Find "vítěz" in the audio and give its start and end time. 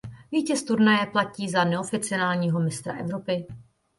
0.31-0.63